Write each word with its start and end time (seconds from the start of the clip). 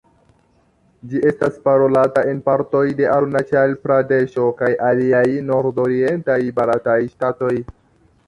Ĝi 1.09 1.19
estas 1.31 1.57
parolata 1.67 2.21
en 2.31 2.39
partoj 2.47 2.81
de 3.01 3.07
Arunaĉal-Pradeŝo 3.17 4.47
kaj 4.63 4.69
aliaj 4.89 5.23
nordorientaj 5.51 6.39
barataj 6.61 6.99
ŝtatoj. 7.13 7.55